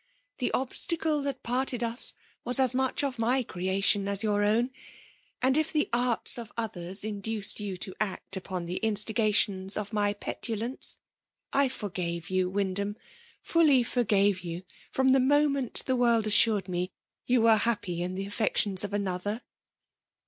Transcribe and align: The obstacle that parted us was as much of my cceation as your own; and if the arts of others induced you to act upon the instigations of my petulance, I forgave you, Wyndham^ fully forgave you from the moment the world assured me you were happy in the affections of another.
The 0.39 0.51
obstacle 0.53 1.21
that 1.21 1.43
parted 1.43 1.83
us 1.83 2.15
was 2.43 2.59
as 2.59 2.73
much 2.73 3.03
of 3.03 3.19
my 3.19 3.43
cceation 3.43 4.07
as 4.07 4.23
your 4.23 4.43
own; 4.43 4.71
and 5.43 5.55
if 5.55 5.71
the 5.71 5.89
arts 5.93 6.39
of 6.39 6.51
others 6.57 7.03
induced 7.05 7.59
you 7.59 7.77
to 7.77 7.93
act 7.99 8.35
upon 8.35 8.65
the 8.65 8.77
instigations 8.81 9.77
of 9.77 9.93
my 9.93 10.13
petulance, 10.13 10.97
I 11.53 11.67
forgave 11.69 12.31
you, 12.31 12.49
Wyndham^ 12.51 12.95
fully 13.43 13.83
forgave 13.83 14.39
you 14.39 14.63
from 14.91 15.11
the 15.11 15.19
moment 15.19 15.83
the 15.85 15.95
world 15.95 16.25
assured 16.25 16.67
me 16.67 16.89
you 17.27 17.41
were 17.43 17.57
happy 17.57 18.01
in 18.01 18.15
the 18.15 18.25
affections 18.25 18.83
of 18.83 18.93
another. 18.93 19.43